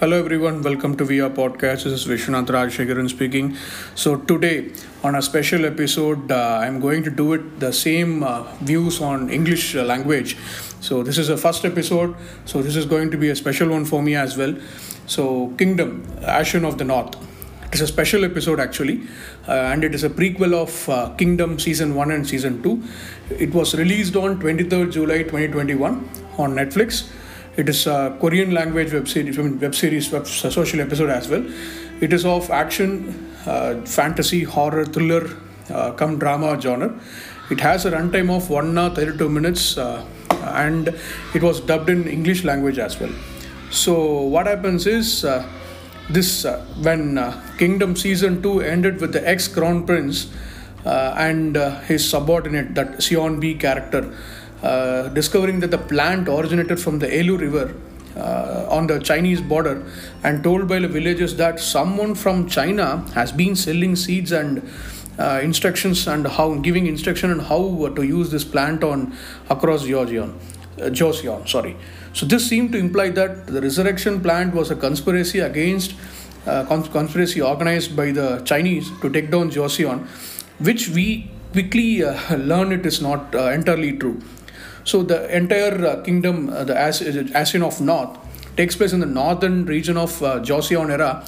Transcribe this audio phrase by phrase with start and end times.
[0.00, 1.84] Hello everyone, welcome to VR Podcast.
[1.84, 3.54] This is Vishwanath Rajasekaran speaking.
[3.94, 4.72] So today
[5.04, 9.28] on a special episode, uh, I'm going to do it the same uh, views on
[9.28, 10.38] English uh, language.
[10.80, 12.16] So this is a first episode,
[12.46, 14.56] so this is going to be a special one for me as well.
[15.06, 17.14] So Kingdom, Ashin of the North.
[17.66, 19.02] It is a special episode actually,
[19.46, 22.82] uh, and it is a prequel of uh, Kingdom season 1 and season 2.
[23.38, 26.08] It was released on 23rd July 2021
[26.38, 27.10] on Netflix
[27.60, 31.44] it is a Korean language web series, web series, web social episode as well.
[32.00, 32.90] It is of action,
[33.46, 35.28] uh, fantasy, horror, thriller,
[35.68, 36.98] uh, come drama genre.
[37.50, 40.06] It has a runtime of 1 hour 32 minutes uh,
[40.62, 40.88] and
[41.34, 43.12] it was dubbed in English language as well.
[43.70, 45.46] So, what happens is uh,
[46.08, 50.28] this uh, when uh, Kingdom season 2 ended with the ex crown prince
[50.84, 51.56] and
[51.88, 54.16] his subordinate, that Seon B character.
[54.62, 57.74] Uh, discovering that the plant originated from the Yalu River
[58.16, 59.82] uh, on the Chinese border
[60.22, 64.62] and told by the villagers that someone from China has been selling seeds and
[65.18, 69.16] uh, instructions and how giving instruction on how to use this plant on
[69.48, 70.38] across Georgian,
[70.78, 71.76] uh, Joseon, sorry.
[72.12, 75.94] So this seemed to imply that the resurrection plant was a conspiracy against
[76.46, 80.06] uh, conspiracy organized by the Chinese to take down Joseon,
[80.58, 84.20] which we quickly uh, learn it is not uh, entirely true.
[84.84, 88.18] So the entire uh, kingdom, uh, the As- Asian of North,
[88.56, 91.24] takes place in the northern region of uh, Joseon era.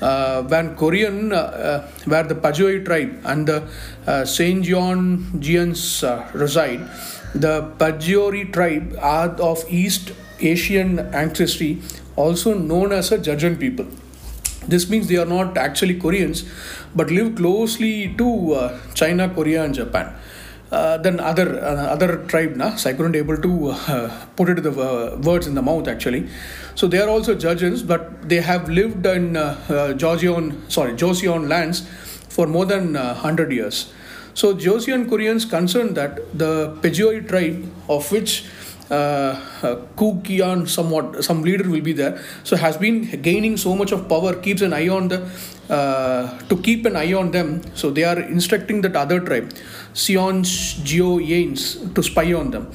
[0.00, 3.68] Uh, when Korean, uh, uh, where the Pajoi tribe and the
[4.06, 6.88] uh, Saint uh, reside,
[7.34, 11.82] the Pajori tribe are of East Asian ancestry,
[12.14, 13.86] also known as a Jurchen people.
[14.68, 16.44] This means they are not actually Koreans,
[16.94, 20.14] but live closely to China, Korea, and Japan.
[20.70, 24.62] Uh, then other uh, other tribe na so i couldn't able to uh, put it
[24.62, 24.70] the
[25.28, 26.28] words in the mouth actually.
[26.74, 29.32] So they are also judges but they have lived in
[29.96, 31.88] georgian sorry joseon lands
[32.28, 33.90] for more than 100 years.
[34.34, 38.44] So joseon koreans concerned that the pejoi tribe of which
[38.90, 39.36] uh,
[39.96, 42.22] Kukian somewhat some leader will be there.
[42.44, 45.28] So has been gaining so much of power keeps an eye on the
[45.68, 47.62] uh, to keep an eye on them.
[47.76, 49.52] So they are instructing that other tribe
[49.92, 52.70] Sion's Geo Yanes to spy on them.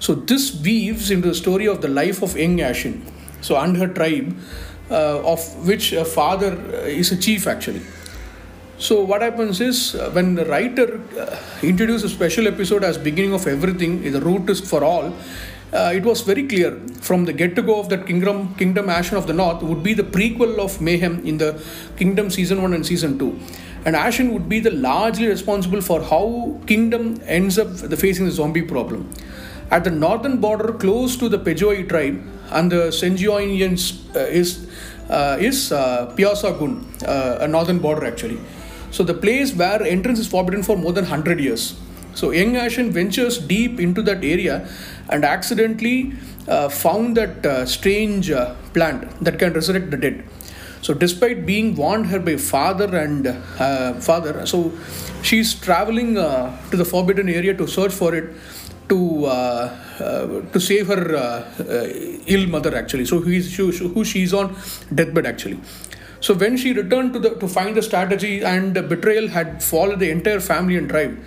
[0.00, 3.00] So this weaves into the story of the life of young Ashin
[3.40, 4.36] so and her tribe
[4.90, 6.52] uh, of which a father
[6.86, 7.82] is a chief actually.
[8.78, 13.32] So what happens is uh, when the writer uh, introduces a special episode as beginning
[13.32, 15.14] of everything, the root is for all
[15.74, 16.70] uh, it was very clear
[17.00, 19.92] from the get to go of that Kingdom, Kingdom Ashin of the North would be
[19.92, 21.60] the prequel of Mayhem in the
[21.96, 23.38] Kingdom Season 1 and Season 2.
[23.84, 27.68] And Ashin would be the largely responsible for how Kingdom ends up
[27.98, 29.10] facing the zombie problem.
[29.70, 34.68] At the northern border, close to the Pejoi tribe and the Senjoinians, uh, is
[35.10, 38.38] uh, is uh, Piasa Gun, uh, a northern border actually.
[38.90, 41.74] So the place where entrance is forbidden for more than 100 years.
[42.14, 44.68] So young Ashin ventures deep into that area
[45.08, 46.14] and accidentally
[46.48, 50.24] uh, found that uh, strange uh, plant that can resurrect the dead.
[50.82, 54.72] So despite being warned her by father and uh, father, so
[55.22, 58.34] she's traveling uh, to the forbidden area to search for it
[58.90, 61.46] to uh, to save her
[62.26, 63.06] ill mother actually.
[63.06, 64.54] So who, is, who she's on
[64.94, 65.58] deathbed actually.
[66.20, 70.00] So when she returned to the to find the strategy and the betrayal had followed
[70.00, 71.18] the entire family and tribe.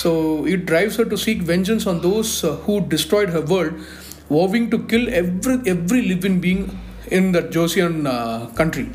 [0.00, 3.74] So it drives her to seek vengeance on those uh, who destroyed her world,
[4.30, 6.64] vowing to kill every every living being
[7.18, 8.90] in the Joseon uh, country.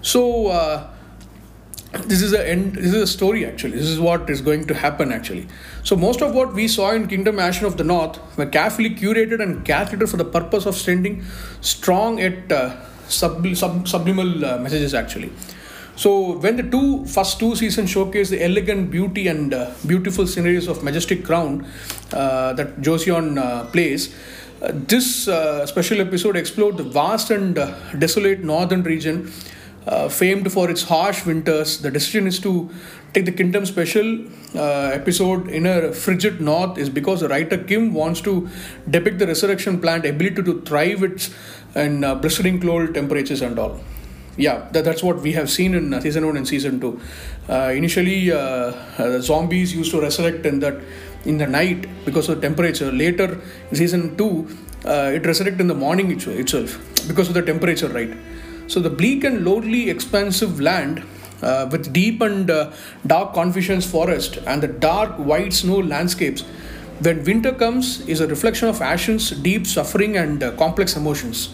[0.00, 0.90] So uh,
[2.12, 2.76] this is a end.
[2.76, 3.76] This is a story actually.
[3.82, 5.48] This is what is going to happen actually.
[5.82, 9.42] So most of what we saw in Kingdom Ashin of the North were carefully curated
[9.42, 11.24] and calculated for the purpose of sending
[11.60, 12.76] strong yet uh,
[13.08, 15.32] sub, sub, subliminal uh, messages actually.
[15.96, 20.68] So when the two first two seasons showcase the elegant beauty and uh, beautiful scenarios
[20.68, 21.66] of Majestic Crown
[22.12, 24.14] uh, that Joseon uh, plays,
[24.60, 29.32] uh, this uh, special episode explored the vast and uh, desolate northern region,
[30.10, 31.80] famed for its harsh winters.
[31.80, 32.68] The decision is to
[33.14, 38.20] take the Kingdom special episode in a frigid north is because the writer Kim wants
[38.22, 38.48] to
[38.90, 41.30] depict the resurrection plant ability to thrive its
[41.76, 43.80] in blistering cold temperatures and all
[44.36, 47.00] yeah, that, that's what we have seen in uh, season one and season two.
[47.48, 50.80] Uh, initially, uh, uh, the zombies used to resurrect in that
[51.24, 52.92] in the night because of the temperature.
[52.92, 53.40] Later,
[53.70, 54.48] in season two,
[54.84, 56.78] uh, it resurrect in the morning itself
[57.08, 58.14] because of the temperature, right?
[58.68, 61.02] So the bleak and lonely, expansive land
[61.42, 62.46] uh, with deep and
[63.06, 66.42] dark confusions forest and the dark white snow landscapes
[67.00, 71.50] when winter comes is a reflection of Ashin's deep suffering and complex emotions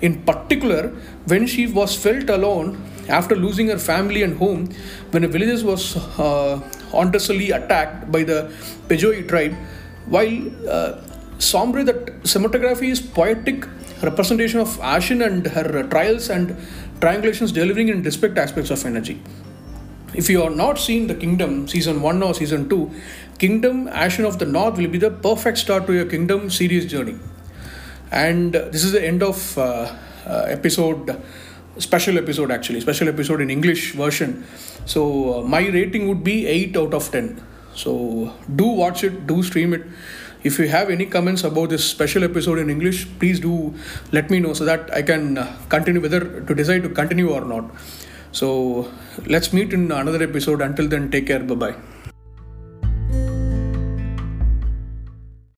[0.00, 0.88] In particular,
[1.26, 4.70] when she was felt alone after losing her family and home,
[5.10, 6.60] when a village was uh,
[6.92, 8.52] attacked by the
[8.88, 9.54] Pejoi tribe,
[10.06, 11.00] while uh,
[11.38, 13.66] Sombre, that cinematography is poetic
[14.02, 16.56] representation of Ashin and her trials and
[17.00, 19.20] triangulations delivering in disparate aspects of energy.
[20.14, 22.90] If you are not seen The Kingdom season 1 or season 2,
[23.38, 27.18] Kingdom Ashin of the North will be the perfect start to your Kingdom series journey.
[28.10, 29.92] And this is the end of uh,
[30.26, 31.20] uh, episode,
[31.78, 34.44] special episode actually, special episode in English version.
[34.86, 37.42] So uh, my rating would be 8 out of 10.
[37.74, 39.82] So do watch it, do stream it.
[40.44, 43.74] If you have any comments about this special episode in English, please do
[44.12, 47.40] let me know so that I can uh, continue whether to decide to continue or
[47.40, 47.64] not.
[48.32, 48.90] So
[49.26, 50.60] let's meet in another episode.
[50.60, 51.40] Until then, take care.
[51.40, 51.93] Bye bye.